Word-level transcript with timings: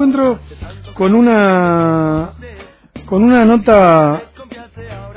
encuentro 0.00 0.38
con 0.92 1.14
una 1.14 2.32
con 3.06 3.22
una 3.24 3.46
nota 3.46 4.20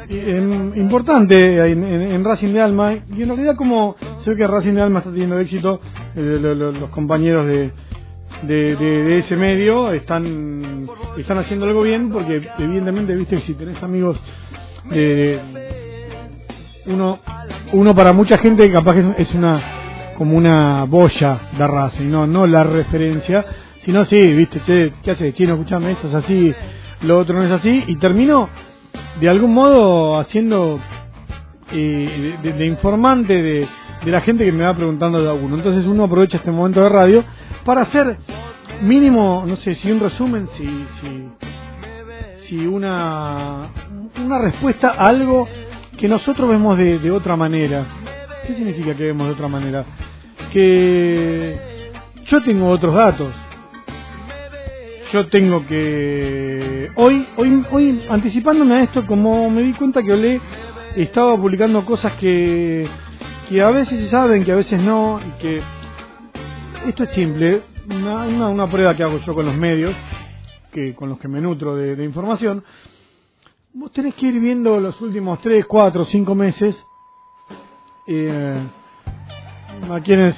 eh, 0.08 0.72
importante 0.78 1.36
en, 1.70 1.84
en- 1.84 2.02
en 2.14 2.24
Racing 2.24 2.54
de 2.54 2.62
Alma. 2.62 2.94
Y 2.94 3.24
en 3.24 3.28
realidad 3.28 3.58
como 3.58 3.98
sé 4.24 4.38
que 4.38 4.48
Racing 4.48 4.76
de 4.76 4.82
Alma 4.84 5.00
está 5.00 5.12
teniendo 5.12 5.38
éxito 5.38 5.82
eh, 6.16 6.38
lo- 6.42 6.56
lo- 6.56 6.72
los 6.72 6.90
compañeros 6.92 7.46
de, 7.46 7.74
de, 8.44 9.18
ese 9.18 9.36
medio 9.36 9.92
están 9.92 10.88
están 11.18 11.40
haciendo 11.40 11.66
algo 11.66 11.82
bien 11.82 12.10
porque 12.10 12.42
evidentemente 12.58 13.14
viste 13.16 13.42
si 13.42 13.56
tenés 13.56 13.84
amigos 13.84 14.18
de 14.92 15.42
uno 16.86 17.20
uno 17.74 17.94
para 17.94 18.14
mucha 18.14 18.38
gente 18.38 18.72
capaz 18.72 18.94
que 18.94 19.00
es, 19.02 19.08
es 19.18 19.34
una 19.36 19.62
como 20.18 20.38
una 20.38 20.86
boya 20.86 21.38
de 21.58 21.68
Racing 21.68 22.10
no 22.10 22.26
no 22.26 22.48
la 22.48 22.64
referencia 22.64 23.46
sino 23.90 24.06
sí 24.06 24.20
viste 24.20 24.60
che 24.60 24.94
qué 25.02 25.10
hace 25.10 25.34
chino 25.34 25.54
escuchame 25.54 25.94
esto 25.94 26.10
es 26.10 26.14
así 26.14 26.54
lo 27.02 27.18
otro 27.18 27.36
no 27.36 27.44
es 27.44 27.50
así 27.50 27.86
y 27.88 27.96
termino 27.96 28.48
de 29.20 29.28
algún 29.28 29.52
modo 29.52 30.20
haciendo 30.20 30.80
eh, 31.72 32.38
de, 32.40 32.66
informante 32.68 33.34
de, 33.34 33.68
de 34.06 34.12
la 34.12 34.22
gente 34.22 34.46
que 34.46 34.52
me 34.52 34.64
va 34.64 34.76
preguntando 34.76 35.24
de 35.24 35.28
alguno 35.28 35.56
entonces 35.56 35.88
uno 35.88 36.04
aprovecha 36.04 36.38
este 36.38 36.52
momento 36.52 36.84
de 36.84 36.90
radio 36.90 37.24
para 37.66 37.82
hacer 37.82 38.18
mínimo 38.82 39.44
no 39.48 39.56
sé 39.56 39.74
si 39.74 39.92
un 39.92 40.02
resumen 40.02 40.48
si 40.56 40.86
si 41.02 41.30
si 42.46 42.68
una 42.68 43.70
una 44.24 44.38
respuesta 44.38 44.90
a 44.90 45.08
algo 45.08 45.48
que 45.98 46.08
nosotros 46.08 46.48
vemos 46.48 46.78
de 46.78 47.12
otra 47.12 47.36
manera. 47.36 47.86
¿Qué 48.46 48.54
significa 48.54 48.94
que 48.96 49.04
vemos 49.04 49.28
de 49.28 49.34
otra 49.34 49.48
manera? 49.50 49.86
Que 50.54 51.92
yo 52.26 52.42
tengo 52.42 52.70
otros 52.70 52.96
datos. 52.96 53.34
Yo 55.12 55.28
tengo 55.28 55.66
que 55.66 56.92
hoy 56.96 57.28
hoy 57.36 57.66
hoy 57.72 58.06
anticipándome 58.10 58.76
a 58.76 58.84
esto 58.84 59.08
como 59.08 59.50
me 59.50 59.64
di 59.64 59.74
cuenta 59.74 60.04
que 60.04 60.14
Olé 60.14 60.40
estaba 60.96 61.36
publicando 61.36 61.84
cosas 61.84 62.14
que 62.14 62.88
que 63.48 63.62
a 63.62 63.72
veces 63.72 64.04
se 64.04 64.10
saben, 64.10 64.44
que 64.44 64.52
a 64.52 64.56
veces 64.56 64.80
no 64.80 65.20
y 65.20 65.42
que 65.42 65.62
esto 66.86 67.04
es 67.04 67.10
simple, 67.10 67.64
una, 67.90 68.48
una, 68.50 68.68
prueba 68.68 68.96
que 68.96 69.02
hago 69.02 69.18
yo 69.18 69.34
con 69.34 69.48
los 69.48 69.56
medios 69.56 69.96
que 70.72 70.94
con 70.94 71.10
los 71.10 71.18
que 71.18 71.28
me 71.28 71.42
nutro 71.42 71.76
de, 71.76 71.96
de 71.96 72.06
información, 72.06 72.64
vos 73.74 73.92
tenés 73.92 74.14
que 74.14 74.28
ir 74.28 74.40
viendo 74.40 74.80
los 74.80 75.02
últimos 75.02 75.42
3, 75.42 75.66
4, 75.66 76.06
5 76.06 76.36
meses 76.36 76.86
eh, 78.06 78.62
a 79.90 80.00
quienes 80.02 80.36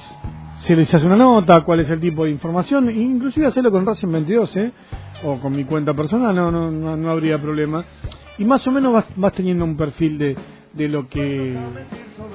se 0.62 0.76
les 0.76 0.94
hace 0.94 1.06
una 1.06 1.16
nota, 1.16 1.62
cuál 1.62 1.80
es 1.80 1.90
el 1.90 2.00
tipo 2.00 2.26
de 2.26 2.32
información, 2.32 2.90
e 2.90 2.94
inclusive 2.94 3.48
hacerlo 3.48 3.72
con 3.72 3.86
Racing 3.86 4.12
22, 4.12 4.58
¿eh? 4.58 4.72
o 5.24 5.38
con 5.38 5.56
mi 5.56 5.66
cuenta 5.66 5.94
personal, 5.94 6.36
no, 6.36 6.52
no, 6.52 6.72
no, 6.72 6.96
no 6.96 7.10
habría 7.10 7.40
problema. 7.42 7.84
Y 8.38 8.46
más 8.46 8.66
o 8.68 8.72
menos 8.72 8.94
vas, 8.94 9.06
vas 9.16 9.34
teniendo 9.34 9.66
un 9.66 9.76
perfil 9.76 10.18
de, 10.18 10.36
de 10.74 10.88
lo 10.88 11.08
que 11.08 11.56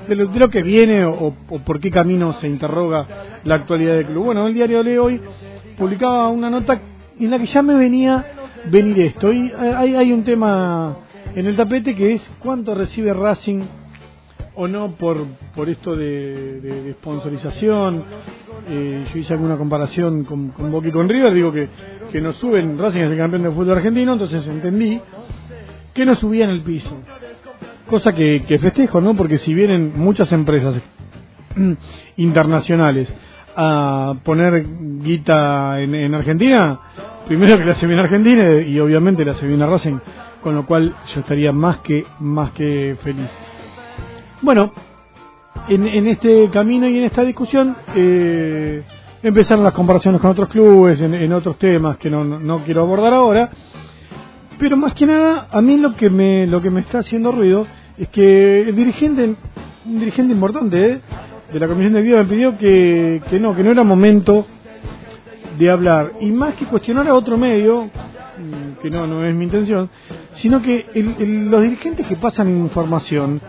de 0.08 0.14
lo, 0.14 0.50
que 0.50 0.62
viene 0.62 1.04
o, 1.04 1.34
por 1.64 1.80
qué 1.80 1.90
camino 1.90 2.32
se 2.34 2.46
interroga 2.46 3.06
la 3.44 3.56
actualidad 3.56 3.94
del 3.94 4.06
club. 4.06 4.26
Bueno, 4.26 4.46
el 4.46 4.54
diario 4.54 4.82
Le 4.82 4.98
hoy 4.98 5.20
publicaba 5.76 6.28
una 6.28 6.50
nota 6.50 6.80
en 7.18 7.30
la 7.30 7.38
que 7.38 7.46
ya 7.46 7.62
me 7.62 7.74
venía 7.74 8.24
venir 8.70 9.00
esto. 9.00 9.32
Y 9.32 9.52
hay, 9.52 9.94
hay 9.96 10.12
un 10.12 10.22
tema 10.22 10.96
en 11.34 11.46
el 11.46 11.56
tapete 11.56 11.94
que 11.94 12.14
es 12.14 12.30
cuánto 12.38 12.74
recibe 12.74 13.12
Racing 13.12 13.62
o 14.56 14.66
no 14.66 14.92
por, 14.92 15.24
por 15.54 15.68
esto 15.68 15.94
de, 15.94 16.60
de, 16.60 16.82
de 16.82 16.92
sponsorización. 16.94 18.02
Eh, 18.68 19.06
yo 19.12 19.18
hice 19.20 19.34
alguna 19.34 19.56
comparación 19.56 20.24
con, 20.24 20.48
con 20.48 20.72
Boca 20.72 20.88
y 20.88 20.92
con 20.92 21.08
River, 21.08 21.32
digo 21.34 21.52
que, 21.52 21.68
que 22.10 22.20
no 22.20 22.32
suben, 22.32 22.78
Racing 22.78 23.00
es 23.00 23.10
el 23.12 23.18
campeón 23.18 23.44
del 23.44 23.52
fútbol 23.52 23.76
argentino, 23.76 24.14
entonces 24.14 24.46
entendí 24.48 25.00
que 25.94 26.04
no 26.04 26.14
subían 26.14 26.50
el 26.50 26.62
piso. 26.62 26.90
Cosa 27.88 28.12
que, 28.14 28.44
que 28.48 28.58
festejo, 28.58 29.00
¿no? 29.00 29.14
Porque 29.14 29.38
si 29.38 29.54
vienen 29.54 29.92
muchas 29.94 30.32
empresas 30.32 30.74
internacionales 32.16 33.12
a 33.54 34.14
poner 34.24 34.66
guita 35.02 35.80
en, 35.80 35.94
en 35.94 36.14
Argentina, 36.14 36.80
primero 37.28 37.56
que 37.58 37.64
la 37.64 37.72
hace 37.72 37.86
bien 37.86 38.00
Argentina 38.00 38.60
y 38.60 38.80
obviamente 38.80 39.24
la 39.24 39.32
hace 39.32 39.46
bien 39.46 39.62
a 39.62 39.66
Racing, 39.66 39.98
con 40.42 40.54
lo 40.54 40.66
cual 40.66 40.94
yo 41.14 41.20
estaría 41.20 41.52
más 41.52 41.78
que 41.78 42.04
más 42.20 42.50
que 42.52 42.96
feliz. 43.02 43.30
Bueno, 44.42 44.72
en, 45.68 45.86
en 45.86 46.06
este 46.08 46.48
camino 46.50 46.86
y 46.88 46.98
en 46.98 47.04
esta 47.04 47.22
discusión 47.22 47.76
eh, 47.94 48.82
empezaron 49.22 49.64
las 49.64 49.72
comparaciones 49.72 50.20
con 50.20 50.30
otros 50.30 50.48
clubes, 50.48 51.00
en, 51.00 51.14
en 51.14 51.32
otros 51.32 51.58
temas 51.58 51.96
que 51.96 52.10
no, 52.10 52.24
no, 52.24 52.58
quiero 52.60 52.82
abordar 52.82 53.14
ahora, 53.14 53.50
pero 54.58 54.76
más 54.76 54.94
que 54.94 55.06
nada 55.06 55.48
a 55.50 55.60
mí 55.60 55.76
lo 55.78 55.94
que 55.96 56.10
me 56.10 56.46
lo 56.46 56.60
que 56.62 56.70
me 56.70 56.80
está 56.80 56.98
haciendo 57.00 57.32
ruido 57.32 57.66
es 57.98 58.08
que 58.08 58.60
el 58.62 58.74
dirigente, 58.76 59.34
un 59.86 59.98
dirigente 59.98 60.32
importante 60.34 60.90
¿eh? 60.92 61.00
de 61.52 61.60
la 61.60 61.66
comisión 61.68 61.94
de 61.94 62.02
vida 62.02 62.18
me 62.22 62.28
pidió 62.28 62.56
que, 62.58 63.22
que 63.28 63.40
no, 63.40 63.54
que 63.56 63.62
no 63.62 63.70
era 63.70 63.84
momento 63.84 64.46
de 65.58 65.70
hablar 65.70 66.12
y 66.20 66.30
más 66.32 66.54
que 66.54 66.66
cuestionar 66.66 67.08
a 67.08 67.14
otro 67.14 67.38
medio 67.38 67.84
mm, 67.84 68.82
que 68.82 68.90
no 68.90 69.06
no 69.06 69.24
es 69.24 69.34
mi 69.34 69.44
intención 69.44 69.88
sino 70.36 70.60
que 70.60 70.84
el- 70.94 71.50
los 71.50 71.62
dirigentes 71.62 72.06
que 72.06 72.16
pasan 72.16 72.48
información 72.58 73.40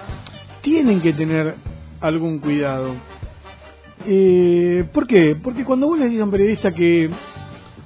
tienen 0.68 1.00
que 1.00 1.14
tener 1.14 1.56
algún 2.02 2.40
cuidado 2.40 2.94
eh, 4.06 4.84
¿por 4.92 5.08
qué? 5.08 5.38
porque 5.42 5.64
cuando 5.64 5.88
vos 5.88 5.98
le 5.98 6.08
dices 6.08 6.20
a 6.20 6.26
un 6.26 6.32
periodista 6.32 6.74
que 6.74 7.10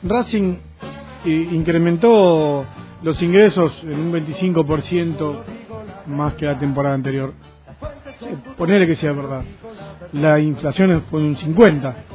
Racing 0.01 0.55
eh, 1.23 1.49
incrementó 1.51 2.65
los 3.03 3.21
ingresos 3.21 3.83
en 3.83 3.99
un 3.99 4.11
25% 4.11 5.35
más 6.07 6.33
que 6.33 6.47
la 6.47 6.57
temporada 6.57 6.95
anterior 6.95 7.35
eh, 8.21 8.35
ponele 8.57 8.87
que 8.87 8.95
sea 8.95 9.11
verdad 9.11 9.43
la 10.13 10.39
inflación 10.39 11.03
fue 11.11 11.21
un 11.21 11.35
50 11.35 12.05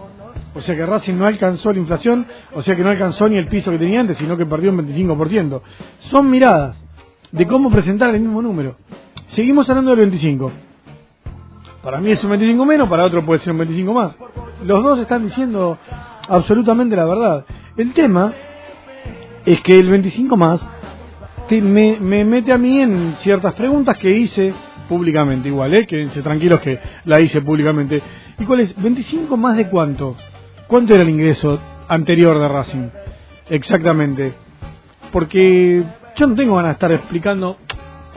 o 0.53 0.61
sea 0.63 0.75
que 0.75 0.85
Racing 0.85 1.15
no 1.15 1.27
alcanzó 1.27 1.71
la 1.71 1.79
inflación, 1.79 2.27
o 2.55 2.63
sea 2.63 2.75
que 2.75 2.83
no 2.83 2.89
alcanzó 2.89 3.29
ni 3.29 3.37
el 3.37 3.47
piso 3.47 3.71
que 3.71 3.77
tenía 3.77 4.01
antes, 4.01 4.17
sino 4.17 4.39
que 4.39 4.47
perdió 4.47 4.71
un 4.71 4.79
25%. 4.79 5.61
Son 6.09 6.31
miradas 6.31 6.83
de 7.31 7.47
cómo 7.47 7.71
presentar 7.71 8.15
el 8.15 8.23
mismo 8.23 8.41
número. 8.41 8.79
Seguimos 9.29 9.69
hablando 9.69 9.91
del 9.91 10.01
25. 10.01 10.53
Para 11.83 12.01
mí 12.01 12.11
es 12.11 12.23
un 12.25 12.31
25 12.31 12.65
menos, 12.65 12.89
para 12.89 13.05
otro 13.05 13.25
puede 13.25 13.41
ser 13.41 13.53
un 13.53 13.59
25 13.59 13.93
más. 13.95 14.17
Los 14.65 14.83
dos 14.83 14.99
están 15.01 15.25
diciendo 15.25 15.79
absolutamente 16.29 16.97
la 16.97 17.05
verdad. 17.05 17.45
El 17.77 17.93
tema 17.93 18.33
es 19.45 19.61
que 19.61 19.79
el 19.79 19.89
25 19.89 20.37
más 20.37 20.61
te- 21.49 21.61
me, 21.63 21.99
me 22.01 22.25
mete 22.25 22.53
a 22.53 22.59
mí 22.59 22.81
en 22.81 23.15
ciertas 23.19 23.55
preguntas 23.55 23.97
que 23.99 24.11
hice 24.11 24.53
públicamente 24.89 25.49
igual, 25.49 25.75
¿eh? 25.75 25.87
quédense 25.87 26.23
tranquilos 26.23 26.61
que 26.61 26.79
la 27.05 27.21
hice 27.21 27.41
públicamente. 27.43 28.03
¿Y 28.39 28.45
cuál 28.45 28.61
es? 28.61 28.77
¿25 28.77 29.37
más 29.37 29.57
de 29.57 29.69
cuánto? 29.69 30.17
¿Cuánto 30.67 30.95
era 30.95 31.03
el 31.03 31.11
ingreso 31.11 31.61
anterior 31.89 32.39
de 32.41 32.49
Racing? 32.49 32.89
Exactamente. 33.51 34.33
Porque 35.13 35.85
yo 36.17 36.27
no 36.27 36.35
tengo 36.35 36.57
ganas 36.57 36.71
de 36.71 36.73
estar 36.73 36.93
explicando. 36.93 37.59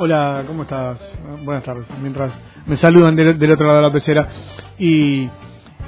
Hola, 0.01 0.45
¿cómo 0.47 0.61
estás? 0.63 0.97
Buenas 1.43 1.61
tardes. 1.65 1.85
Mientras 2.01 2.31
me 2.65 2.77
saludan 2.77 3.17
del, 3.17 3.51
otro 3.51 3.67
lado 3.67 3.79
de 3.79 3.83
la 3.83 3.91
pecera. 3.91 4.29
Y, 4.77 5.27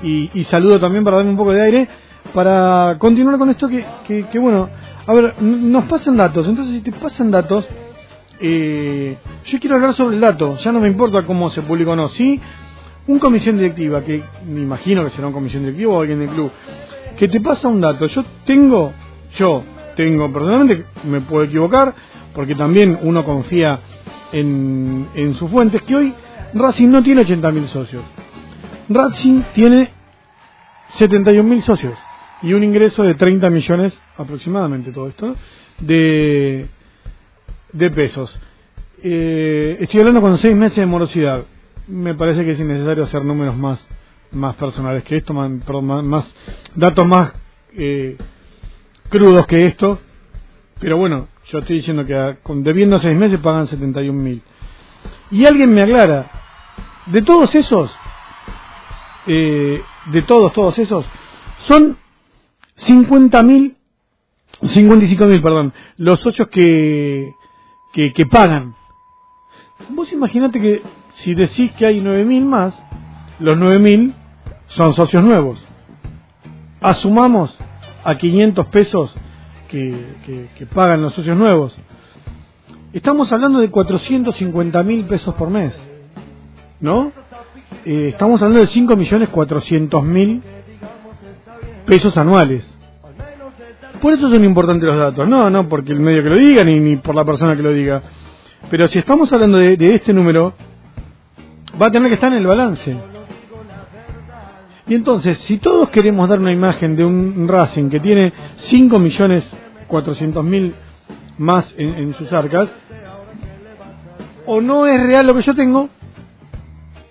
y, 0.03 0.44
saludo 0.49 0.81
también 0.81 1.05
para 1.05 1.16
darme 1.16 1.31
un 1.31 1.38
poco 1.38 1.53
de 1.53 1.61
aire. 1.61 1.88
Para 2.33 2.97
continuar 2.99 3.38
con 3.38 3.49
esto 3.51 3.69
que, 3.69 3.85
que, 4.05 4.27
que 4.27 4.38
bueno, 4.38 4.67
a 5.07 5.13
ver, 5.13 5.41
nos 5.41 5.85
pasan 5.85 6.17
datos. 6.17 6.45
Entonces, 6.45 6.75
si 6.75 6.81
te 6.81 6.91
pasan 6.91 7.31
datos, 7.31 7.66
eh, 8.41 9.16
yo 9.45 9.59
quiero 9.61 9.77
hablar 9.77 9.94
sobre 9.94 10.16
el 10.16 10.22
dato. 10.22 10.57
Ya 10.57 10.73
no 10.73 10.81
me 10.81 10.89
importa 10.89 11.22
cómo 11.22 11.49
se 11.49 11.61
publica 11.61 11.91
o 11.91 11.95
no. 11.95 12.09
Sí, 12.09 12.41
un 13.07 13.17
comisión 13.17 13.59
directiva, 13.59 14.03
que 14.03 14.22
me 14.45 14.59
imagino 14.59 15.05
que 15.05 15.11
será 15.11 15.28
una 15.28 15.35
comisión 15.35 15.63
directiva 15.63 15.93
o 15.93 16.01
alguien 16.01 16.19
del 16.19 16.29
club, 16.31 16.51
que 17.16 17.29
te 17.29 17.39
pasa 17.39 17.69
un 17.69 17.79
dato. 17.79 18.07
Yo 18.07 18.25
tengo, 18.43 18.91
yo 19.38 19.63
tengo 19.95 20.29
personalmente, 20.33 20.84
me 21.05 21.22
puedo 21.22 21.46
equivocar, 21.46 21.96
porque 22.35 22.55
también 22.55 22.99
uno 23.03 23.23
confía 23.23 23.79
en, 24.31 25.07
en 25.16 25.33
sus 25.35 25.49
fuentes, 25.49 25.81
que 25.83 25.95
hoy 25.95 26.13
Racing 26.53 26.89
no 26.89 27.01
tiene 27.03 27.22
80.000 27.25 27.66
socios. 27.67 28.03
Racing 28.89 29.41
tiene 29.53 29.89
71.000 30.97 31.61
socios 31.61 31.97
y 32.41 32.53
un 32.53 32.63
ingreso 32.63 33.03
de 33.03 33.16
30 33.16 33.49
millones 33.49 33.97
aproximadamente, 34.17 34.91
todo 34.91 35.07
esto, 35.07 35.35
de, 35.79 36.67
de 37.73 37.91
pesos. 37.91 38.37
Eh, 39.03 39.78
estoy 39.79 39.99
hablando 40.01 40.22
con 40.22 40.37
seis 40.37 40.55
meses 40.55 40.78
de 40.78 40.85
morosidad. 40.85 41.43
Me 41.87 42.13
parece 42.16 42.43
que 42.45 42.51
es 42.51 42.59
innecesario 42.59 43.03
hacer 43.03 43.23
números 43.25 43.55
más 43.57 43.87
más 44.33 44.55
personales 44.55 45.03
que 45.03 45.17
esto, 45.17 45.33
más, 45.33 45.51
más- 46.03 46.33
datos 46.73 47.05
más 47.05 47.33
eh, 47.75 48.16
crudos 49.09 49.45
que 49.45 49.66
esto. 49.66 49.99
Pero 50.79 50.95
bueno, 50.97 51.28
yo 51.46 51.59
estoy 51.59 51.78
diciendo 51.78 52.05
que 52.05 52.38
con, 52.43 52.64
debiendo 52.64 52.99
seis 52.99 53.17
meses 53.17 53.40
pagan 53.40 53.67
71 53.67 54.22
mil. 54.22 54.41
Y 55.32 55.46
alguien 55.46 55.73
me 55.73 55.82
aclara, 55.82 56.29
de 57.08 57.22
todos 57.22 57.53
esos, 57.55 57.91
eh, 59.28 59.82
de 60.05 60.22
todos, 60.23 60.53
todos 60.53 60.78
esos, 60.79 61.05
son 61.59 61.97
50 62.76 63.43
mil 63.43 63.78
55 64.64 65.26
mil, 65.26 65.41
perdón. 65.41 65.73
Los 65.97 66.20
socios 66.20 66.47
que, 66.49 67.34
que, 67.93 68.14
que 68.14 68.26
pagan. 68.26 68.76
Vos 69.90 70.11
imaginate 70.11 70.61
que 70.61 70.84
si 71.16 71.34
decís 71.34 71.72
que 71.73 71.85
hay 71.85 72.02
9 72.02 72.26
mil 72.26 72.46
más, 72.46 72.78
los 73.40 73.58
9 73.58 73.79
mil 73.79 74.14
son 74.67 74.93
socios 74.93 75.23
nuevos. 75.23 75.59
Asumamos 76.79 77.55
a 78.03 78.16
500 78.16 78.67
pesos 78.67 79.14
que, 79.72 80.68
pagan 80.73 81.02
los 81.02 81.14
socios 81.14 81.38
nuevos. 81.38 81.76
Estamos 82.94 83.32
hablando 83.32 83.59
de 83.59 83.70
450 83.70 84.84
mil 84.84 85.06
pesos 85.06 85.34
por 85.35 85.50
mes. 85.50 85.73
¿No? 86.79 87.12
Eh, 87.85 88.09
estamos 88.09 88.41
hablando 88.41 88.59
de 88.59 88.68
5 88.68 88.96
millones 88.96 89.29
400 89.29 90.03
mil 90.03 90.41
pesos 91.85 92.18
anuales. 92.18 92.68
Por 94.02 94.14
eso 94.14 94.29
son 94.29 94.44
importantes 94.44 94.88
los 94.88 94.97
datos. 94.97 95.28
No, 95.28 95.50
no 95.50 95.70
porque 95.70 95.91
el 95.94 96.00
medio 96.00 96.24
que 96.24 96.29
lo 96.29 96.38
diga, 96.38 96.64
ni, 96.64 96.79
ni 96.79 96.97
por 96.97 97.16
la 97.16 97.24
persona 97.24 97.56
que 97.56 97.62
lo 97.62 97.72
diga. 97.72 98.02
Pero 98.70 98.88
si 98.88 99.00
estamos 99.00 99.32
hablando 99.32 99.58
de, 99.58 99.78
de 99.78 99.96
este 99.96 100.12
número, 100.12 100.53
va 101.82 101.88
a 101.88 101.91
tener 101.91 102.09
que 102.09 102.16
estar 102.16 102.32
en 102.32 102.40
el 102.40 102.47
balance. 102.47 102.97
Y 104.88 104.96
entonces, 104.96 105.38
si 105.46 105.58
todos 105.58 105.90
queremos 105.90 106.28
dar 106.28 106.40
una 106.40 106.52
imagen 106.52 106.96
de 106.96 107.06
un 107.06 107.47
Racing 107.47 107.90
que 107.90 108.00
tiene 108.00 108.34
5 108.58 109.00
millones 109.00 109.50
400 109.91 110.43
mil 110.43 110.73
más 111.38 111.73
en, 111.78 112.14
sus 112.16 112.32
arcas, 112.34 112.70
o 114.46 114.61
no 114.61 114.88
es 114.88 115.02
real 115.03 115.28
lo 115.28 115.35
que 115.35 115.41
yo 115.41 115.53
tengo, 115.53 115.90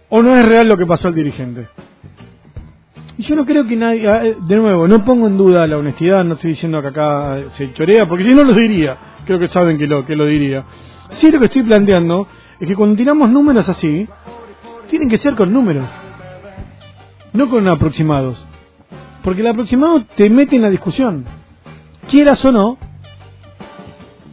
o 0.09 0.23
no 0.23 0.37
es 0.37 0.49
real 0.49 0.67
lo 0.67 0.77
que 0.77 0.87
pasó 0.87 1.09
al 1.09 1.15
dirigente. 1.15 1.69
Y 3.19 3.23
yo 3.23 3.37
no 3.37 3.45
creo 3.45 3.67
que 3.67 3.77
nadie, 3.77 4.09
ah, 4.09 4.25
eh, 4.25 4.37
de 4.41 4.57
nuevo, 4.57 4.89
no 4.89 5.05
pongo 5.05 5.27
en 5.27 5.37
duda 5.37 5.67
la 5.67 5.77
honestidad, 5.77 6.25
no 6.25 6.35
estoy 6.35 6.51
diciendo 6.51 6.81
que 6.81 6.89
acá 6.89 7.39
se 7.57 7.73
chorea, 7.75 8.09
porque 8.09 8.25
si 8.25 8.35
no 8.35 8.45
lo 8.45 8.55
diría, 8.55 8.97
creo 9.27 9.39
que 9.39 9.49
saben 9.49 9.77
que 9.79 9.87
lo, 9.87 10.05
que 10.07 10.17
lo 10.17 10.25
diría. 10.27 10.65
Sí 11.19 11.31
lo 11.31 11.39
que 11.39 11.47
estoy 11.47 11.63
planteando 11.63 12.27
es 12.59 12.67
que 12.67 12.75
cuando 12.75 12.97
tiramos 12.97 13.31
números 13.31 13.69
así, 13.69 14.09
tienen 14.89 15.09
que 15.09 15.19
ser 15.19 15.35
con 15.35 15.53
números 15.53 15.87
no 17.33 17.49
con 17.49 17.67
aproximados. 17.69 18.39
Porque 19.23 19.41
el 19.43 19.49
aproximado 19.49 20.05
te 20.17 20.31
mete 20.31 20.57
en 20.57 20.63
la 20.63 20.71
discusión. 20.71 21.25
Quieras 22.11 22.45
o 22.45 22.51
no, 22.51 22.77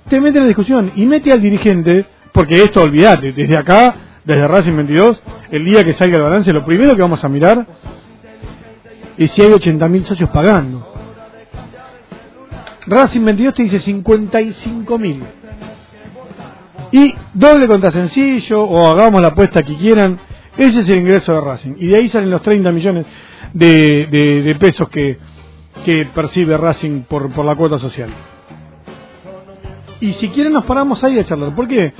te 0.09 0.19
mete 0.19 0.39
en 0.39 0.45
la 0.45 0.47
discusión 0.47 0.91
y 0.95 1.06
mete 1.06 1.31
al 1.31 1.41
dirigente, 1.41 2.06
porque 2.33 2.63
esto 2.63 2.81
olvídate, 2.81 3.33
desde 3.33 3.56
acá, 3.56 3.94
desde 4.25 4.47
Racing 4.47 4.75
22, 4.75 5.21
el 5.51 5.63
día 5.63 5.83
que 5.83 5.94
salga 5.94 6.18
el 6.18 6.24
balance, 6.24 6.51
lo 6.51 6.65
primero 6.65 6.95
que 6.95 7.01
vamos 7.03 7.24
a 7.24 7.29
mirar 7.29 7.68
es 9.18 9.31
si 9.31 9.41
hay 9.44 9.51
80.000 9.51 10.03
socios 10.06 10.29
pagando. 10.31 10.91
Racing 12.88 13.24
22 13.24 13.53
te 13.53 13.63
dice 13.63 13.80
55.000. 13.80 15.19
Y 16.94 17.13
doble 17.33 17.68
contra 17.68 17.91
sencillo, 17.91 18.63
o 18.63 18.88
hagamos 18.89 19.21
la 19.21 19.30
apuesta 19.30 19.62
que 19.62 19.75
quieran, 19.75 20.19
ese 20.57 20.80
es 20.80 20.89
el 20.89 21.00
ingreso 21.00 21.33
de 21.33 21.41
Racing. 21.41 21.75
Y 21.77 21.88
de 21.88 21.97
ahí 21.97 22.09
salen 22.09 22.31
los 22.31 22.41
30 22.41 22.71
millones 22.71 23.06
de, 23.53 24.56
pesos 24.59 24.89
que, 24.89 25.19
percibe 26.13 26.57
Racing 26.57 27.03
por, 27.03 27.31
por 27.31 27.45
la 27.45 27.55
cuota 27.55 27.77
social. 27.77 28.09
Y 29.99 30.13
si 30.13 30.29
quieren 30.29 30.53
nos 30.53 30.65
paramos 30.65 31.03
ahí 31.03 31.17
a 31.19 31.25
charlar. 31.25 31.55
¿Por 31.55 31.67
qué? 31.67 31.93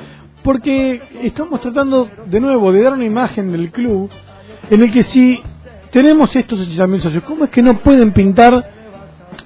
Porque 0.44 1.02
estamos 1.24 1.62
tratando 1.62 2.10
de 2.26 2.40
nuevo 2.40 2.72
de 2.72 2.84
dar 2.84 2.94
una 2.94 3.06
imagen 3.06 3.52
del 3.52 3.72
club 3.72 4.10
en 4.70 4.82
el 4.82 4.92
que 4.92 5.04
si 5.04 5.42
tenemos 5.92 6.36
estos 6.36 6.60
80.000 6.60 7.00
socios, 7.00 7.24
¿cómo 7.24 7.46
es 7.46 7.50
que 7.50 7.62
no 7.62 7.78
pueden 7.80 8.12
pintar, 8.12 8.72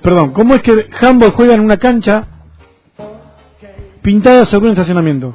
perdón, 0.01 0.31
cómo 0.31 0.55
es 0.55 0.61
que 0.61 0.89
Humboldt 1.01 1.33
juega 1.35 1.55
en 1.55 1.61
una 1.61 1.77
cancha 1.77 2.27
pintada 4.01 4.45
sobre 4.45 4.65
un 4.65 4.71
estacionamiento? 4.71 5.33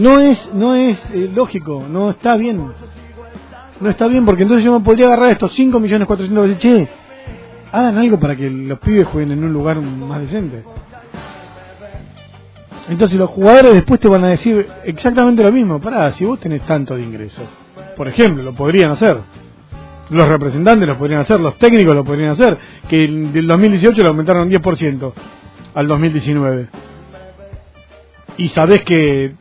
no 0.00 0.18
es 0.18 0.54
no 0.54 0.74
es 0.74 0.98
eh, 1.12 1.30
lógico, 1.34 1.84
no 1.88 2.10
está 2.10 2.36
bien. 2.36 2.72
No 3.80 3.88
está 3.88 4.06
bien 4.06 4.26
porque 4.26 4.42
entonces 4.42 4.64
yo 4.64 4.78
me 4.78 4.84
podría 4.84 5.06
agarrar 5.06 5.30
estos 5.30 5.52
5 5.52 5.80
millones 5.80 6.06
400 6.06 6.44
y 6.44 6.48
decir, 6.50 6.86
che, 6.86 6.88
hagan 7.72 7.96
algo 7.98 8.20
para 8.20 8.36
que 8.36 8.50
los 8.50 8.78
pibes 8.80 9.06
jueguen 9.06 9.32
en 9.32 9.44
un 9.44 9.52
lugar 9.52 9.80
más 9.80 10.20
decente. 10.20 10.62
Entonces 12.88 13.16
los 13.18 13.30
jugadores 13.30 13.74
después 13.74 14.00
te 14.00 14.08
van 14.08 14.24
a 14.24 14.28
decir 14.28 14.68
exactamente 14.84 15.42
lo 15.42 15.52
mismo. 15.52 15.80
Pará, 15.80 16.12
si 16.12 16.24
vos 16.24 16.40
tenés 16.40 16.62
tanto 16.62 16.96
de 16.96 17.02
ingresos, 17.02 17.44
por 17.96 18.08
ejemplo, 18.08 18.42
lo 18.42 18.52
podrían 18.52 18.90
hacer. 18.90 19.18
Los 20.10 20.28
representantes 20.28 20.88
lo 20.88 20.98
podrían 20.98 21.20
hacer, 21.20 21.40
los 21.40 21.56
técnicos 21.56 21.94
lo 21.94 22.04
podrían 22.04 22.30
hacer, 22.30 22.58
que 22.88 22.96
del 22.96 23.46
2018 23.46 24.02
lo 24.02 24.08
aumentaron 24.08 24.50
10% 24.50 25.12
al 25.74 25.86
2019. 25.86 26.68
Y 28.38 28.48
sabés 28.48 28.82
que 28.82 29.34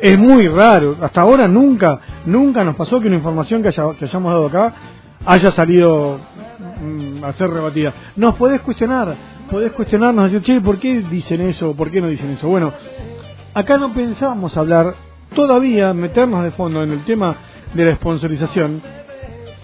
es 0.00 0.18
muy 0.18 0.48
raro. 0.48 0.96
Hasta 1.00 1.20
ahora 1.20 1.46
nunca, 1.46 2.00
nunca 2.26 2.64
nos 2.64 2.76
pasó 2.76 3.00
que 3.00 3.08
una 3.08 3.16
información 3.16 3.62
que, 3.62 3.68
hayamos 3.68 4.32
dado 4.32 4.46
acá 4.46 4.74
haya 5.26 5.50
salido 5.52 6.18
mm, 6.80 7.24
a 7.24 7.32
ser 7.32 7.50
rebatida. 7.50 7.92
Nos 8.16 8.34
podés 8.36 8.60
cuestionar, 8.62 9.14
podés 9.50 9.72
cuestionarnos, 9.72 10.30
decir, 10.30 10.42
che, 10.42 10.60
¿por 10.60 10.78
qué 10.78 11.00
dicen 11.00 11.42
eso? 11.42 11.74
¿Por 11.74 11.90
qué 11.90 12.00
no 12.00 12.08
dicen 12.08 12.30
eso? 12.30 12.48
Bueno, 12.48 12.72
acá 13.54 13.76
no 13.76 13.92
pensábamos 13.92 14.56
hablar 14.56 14.94
todavía, 15.34 15.92
meternos 15.92 16.42
de 16.44 16.50
fondo 16.52 16.82
en 16.82 16.92
el 16.92 17.04
tema 17.04 17.36
de 17.74 17.84
la 17.84 17.94
sponsorización, 17.96 18.82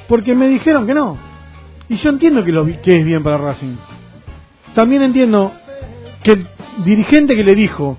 porque 0.08 0.34
me 0.34 0.48
dijeron 0.48 0.86
que 0.86 0.94
no. 0.94 1.16
Y 1.88 1.96
yo 1.96 2.10
entiendo 2.10 2.44
que, 2.44 2.52
lo, 2.52 2.66
que 2.66 2.98
es 2.98 3.04
bien 3.04 3.22
para 3.22 3.38
Racing. 3.38 3.76
También 4.74 5.02
entiendo 5.02 5.52
que 6.22 6.32
el 6.32 6.46
dirigente 6.84 7.36
que 7.36 7.44
le 7.44 7.54
dijo 7.54 7.96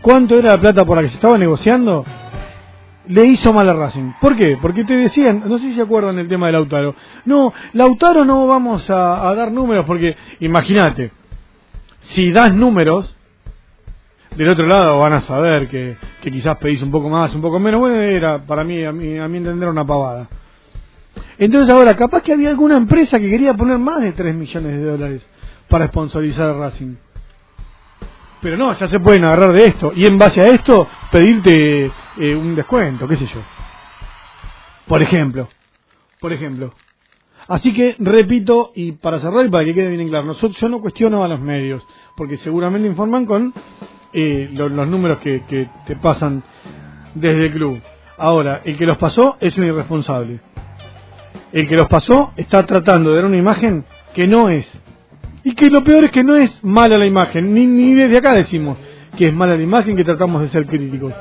cuánto 0.00 0.38
era 0.38 0.52
la 0.52 0.60
plata 0.60 0.84
por 0.84 0.96
la 0.96 1.02
que 1.02 1.08
se 1.08 1.14
estaba 1.14 1.38
negociando, 1.38 2.04
le 3.08 3.26
hizo 3.26 3.52
mal 3.52 3.68
a 3.68 3.72
Racing. 3.72 4.12
¿Por 4.20 4.36
qué? 4.36 4.56
Porque 4.60 4.84
te 4.84 4.94
decían, 4.94 5.42
no 5.46 5.58
sé 5.58 5.66
si 5.66 5.74
se 5.74 5.82
acuerdan 5.82 6.18
el 6.18 6.28
tema 6.28 6.46
de 6.46 6.52
Lautaro. 6.52 6.94
No, 7.24 7.52
Lautaro 7.72 8.24
no 8.24 8.46
vamos 8.46 8.88
a, 8.88 9.34
dar 9.34 9.50
números 9.50 9.84
porque, 9.84 10.16
imagínate, 10.40 11.10
si 12.00 12.30
das 12.30 12.54
números, 12.54 13.14
del 14.36 14.48
otro 14.48 14.66
lado 14.66 15.00
van 15.00 15.14
a 15.14 15.20
saber 15.20 15.68
que, 15.68 15.96
que, 16.22 16.30
quizás 16.30 16.56
pedís 16.58 16.82
un 16.82 16.90
poco 16.90 17.08
más, 17.08 17.34
un 17.34 17.40
poco 17.40 17.58
menos. 17.58 17.80
Bueno, 17.80 17.96
era 17.96 18.38
para 18.38 18.62
mí, 18.62 18.84
a 18.84 18.92
mí, 18.92 19.18
a 19.18 19.26
mí 19.26 19.38
entender, 19.38 19.68
una 19.68 19.84
pavada. 19.84 20.28
Entonces 21.36 21.68
ahora, 21.74 21.96
capaz 21.96 22.22
que 22.22 22.32
había 22.32 22.50
alguna 22.50 22.76
empresa 22.76 23.18
que 23.18 23.28
quería 23.28 23.54
poner 23.54 23.78
más 23.78 24.02
de 24.02 24.12
3 24.12 24.34
millones 24.34 24.72
de 24.72 24.84
dólares 24.84 25.26
para 25.68 25.88
sponsorizar 25.88 26.50
a 26.50 26.52
Racing. 26.52 26.94
Pero 28.40 28.56
no, 28.56 28.72
ya 28.72 28.88
se 28.88 29.00
pueden 29.00 29.24
agarrar 29.24 29.52
de 29.52 29.66
esto 29.66 29.92
y 29.94 30.06
en 30.06 30.18
base 30.18 30.40
a 30.40 30.48
esto 30.48 30.88
pedirte 31.10 31.90
eh, 32.18 32.34
un 32.34 32.54
descuento, 32.54 33.06
qué 33.06 33.16
sé 33.16 33.26
yo. 33.26 33.40
Por 34.86 35.02
ejemplo, 35.02 35.48
por 36.20 36.32
ejemplo. 36.32 36.72
Así 37.48 37.72
que 37.72 37.96
repito 37.98 38.72
y 38.74 38.92
para 38.92 39.18
cerrar 39.18 39.44
y 39.44 39.50
para 39.50 39.64
que 39.64 39.74
quede 39.74 39.88
bien 39.88 40.08
claro, 40.08 40.24
nosotros, 40.24 40.58
yo 40.58 40.68
no 40.68 40.80
cuestiono 40.80 41.24
a 41.24 41.28
los 41.28 41.40
medios 41.40 41.86
porque 42.16 42.36
seguramente 42.36 42.88
informan 42.88 43.26
con 43.26 43.52
eh, 44.12 44.48
los, 44.52 44.70
números 44.70 45.18
que, 45.18 45.42
que 45.46 45.68
te 45.86 45.96
pasan 45.96 46.42
desde 47.14 47.46
el 47.46 47.52
club. 47.52 47.80
Ahora, 48.16 48.62
el 48.64 48.76
que 48.76 48.86
los 48.86 48.98
pasó 48.98 49.36
es 49.40 49.56
un 49.58 49.64
irresponsable. 49.64 50.40
El 51.52 51.66
que 51.66 51.76
los 51.76 51.88
pasó 51.88 52.32
está 52.36 52.64
tratando 52.64 53.10
de 53.10 53.16
dar 53.16 53.24
una 53.24 53.36
imagen 53.36 53.84
que 54.14 54.26
no 54.26 54.48
es 54.48 54.66
y 55.44 55.54
que 55.54 55.70
lo 55.70 55.82
peor 55.82 56.04
es 56.04 56.10
que 56.10 56.24
no 56.24 56.36
es 56.36 56.62
mala 56.62 56.98
la 56.98 57.06
imagen, 57.06 57.52
ni, 57.54 57.66
ni 57.66 57.94
desde 57.94 58.18
acá 58.18 58.34
decimos 58.34 58.78
que 59.16 59.28
es 59.28 59.34
mala 59.34 59.56
la 59.56 59.62
imagen, 59.62 59.96
que 59.96 60.04
tratamos 60.04 60.42
de 60.42 60.48
ser 60.48 60.66
críticos. 60.66 61.12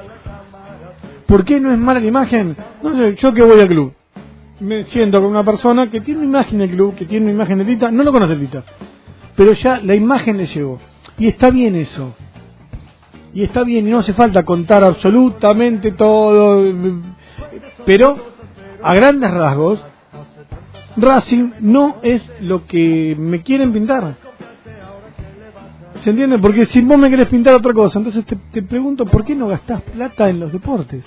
¿Por 1.26 1.44
qué 1.44 1.60
no 1.60 1.72
es 1.72 1.78
mala 1.78 2.00
la 2.00 2.08
imagen? 2.08 2.56
No 2.84 2.96
sé, 2.96 3.16
yo 3.16 3.34
que 3.34 3.44
voy 3.44 3.60
al 3.60 3.68
club, 3.68 3.94
me 4.60 4.84
siento 4.86 5.22
con 5.22 5.32
una 5.32 5.44
persona 5.44 5.90
que 5.90 6.02
tiene 6.02 6.20
una 6.20 6.30
imagen 6.30 6.60
del 6.60 6.72
club, 6.72 6.96
que 6.96 7.06
tiene 7.06 7.26
una 7.26 7.36
imagen 7.36 7.60
de 7.60 7.64
Lita, 7.64 7.92
no 7.92 8.04
lo 8.04 8.12
conoce 8.12 8.36
Lita, 8.36 8.64
pero 9.36 9.54
ya 9.54 9.80
la 9.80 9.96
imagen 9.96 10.38
le 10.38 10.46
llegó. 10.46 10.80
Y 11.18 11.28
está 11.28 11.50
bien 11.50 11.76
eso. 11.76 12.16
Y 13.34 13.44
está 13.44 13.64
bien, 13.64 13.88
y 13.88 13.92
no 13.92 14.00
hace 14.00 14.14
falta 14.14 14.44
contar 14.44 14.84
absolutamente 14.84 15.92
todo, 15.92 16.74
pero 17.86 18.18
a 18.82 18.96
grandes 18.96 19.32
rasgos 19.32 19.86
Racing 21.02 21.52
no 21.62 21.98
es 22.02 22.22
lo 22.42 22.66
que 22.66 23.16
me 23.18 23.42
quieren 23.42 23.72
pintar. 23.72 24.16
¿Se 26.02 26.12
entiende? 26.12 26.40
Porque 26.40 26.66
si 26.66 26.82
vos 26.82 26.98
me 26.98 27.10
querés 27.10 27.28
pintar 27.28 27.56
otra 27.56 27.74
cosa, 27.74 28.00
entonces 28.00 28.26
te, 28.26 28.62
pregunto, 28.62 29.06
¿por 29.06 29.26
qué 29.26 29.36
no 29.36 29.48
gastás 29.48 29.82
plata 29.82 30.30
en 30.30 30.40
los 30.40 30.52
deportes? 30.52 31.04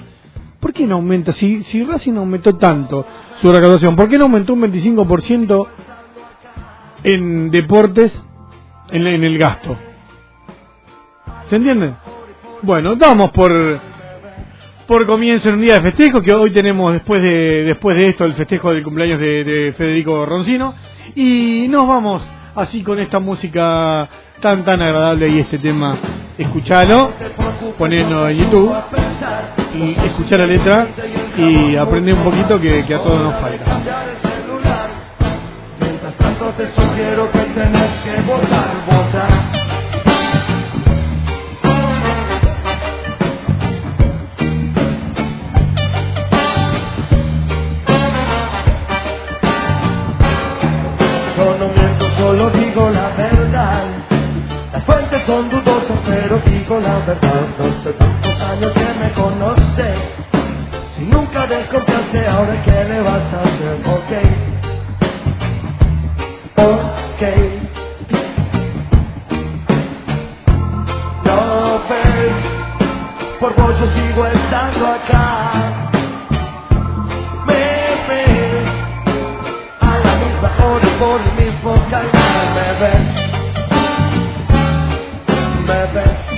¿Por 0.61 0.73
qué 0.73 0.87
no 0.87 0.97
aumenta? 0.97 1.33
Si, 1.33 1.63
si 1.65 1.83
Racing 1.83 2.17
aumentó 2.17 2.57
tanto 2.57 3.05
su 3.41 3.51
recaudación, 3.51 3.97
¿por 3.97 4.09
qué 4.09 4.19
no 4.19 4.25
aumentó 4.25 4.53
un 4.55 4.63
25% 4.63 5.67
en 7.05 7.51
deportes 7.51 8.23
en, 8.91 9.07
en 9.07 9.25
el 9.25 9.39
gasto? 9.39 9.77
¿Se 11.49 11.57
entiende? 11.57 11.95
Bueno, 12.63 12.95
damos 12.95 13.31
por 13.33 13.81
por 14.93 15.07
comienzo 15.07 15.49
en 15.49 15.55
un 15.55 15.63
día 15.63 15.77
de 15.77 15.81
festejo, 15.81 16.21
que 16.21 16.35
hoy 16.35 16.51
tenemos 16.51 16.93
después 16.93 17.23
de, 17.23 17.65
después 17.65 17.97
de 17.97 18.11
esto 18.11 18.27
el 18.27 18.35
festejo 18.35 18.75
del 18.75 18.83
cumpleaños 18.83 19.19
de, 19.19 19.73
Federico 19.75 20.27
Roncino. 20.27 20.75
Y 21.15 21.67
nos 21.71 21.89
vamos 21.89 22.23
así 22.55 22.83
con 22.83 22.99
esta 22.99 23.19
música 23.19 24.07
tan 24.43 24.63
tan 24.67 24.83
agradable 24.83 25.31
y 25.31 25.39
este 25.39 25.57
tema, 25.57 25.97
escuchalo, 26.37 27.11
ponelo 27.79 28.29
en 28.29 28.37
YouTube 28.37 28.71
y 29.75 29.93
escuchar 30.05 30.41
la 30.41 30.47
letra 30.47 30.87
y 31.39 31.75
aprender 31.75 32.13
un 32.13 32.25
poquito 32.25 32.61
que, 32.61 32.95
a 32.95 32.99
todos 32.99 33.23
nos 33.23 33.41
falta. 33.41 33.65
Ahora 62.43 62.63
qué 62.65 62.85
le 62.85 63.01
vas 63.03 63.35
a 63.35 63.43
hacer, 63.43 63.83
ok. 63.87 64.13
Ok. 66.59 67.23
No 71.25 71.89
ves, 71.89 72.35
por 73.41 73.57
yo 73.79 73.87
sigo 73.95 74.27
estando 74.27 74.87
acá. 74.89 75.82